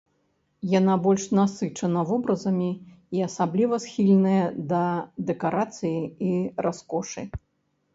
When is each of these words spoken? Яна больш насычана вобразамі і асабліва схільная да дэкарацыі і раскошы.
Яна 0.79 0.95
больш 1.03 1.25
насычана 1.39 2.01
вобразамі 2.13 2.71
і 3.19 3.23
асабліва 3.29 3.75
схільная 3.87 4.43
да 4.75 4.85
дэкарацыі 5.33 5.97
і 6.31 6.37
раскошы. 6.69 7.21